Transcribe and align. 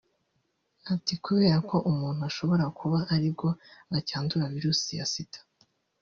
Ati 0.93 1.13
ʺKubera 1.17 1.57
ko 1.69 1.77
umuntu 1.91 2.21
ashobora 2.29 2.65
kuba 2.79 2.97
aribwo 3.13 3.47
acyandura 3.97 4.51
Virus 4.55 4.81
ya 4.99 5.05
Sida 5.11 5.39